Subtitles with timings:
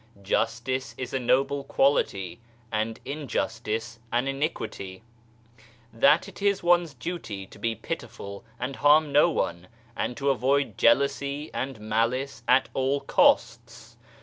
[0.23, 2.39] Justice is a noble quality
[2.71, 5.03] and injustice an iniquity.
[5.93, 10.75] That it is one's duty to be pitiful and harm no one, and to avoid
[10.75, 13.95] jealousy and malice at all costs.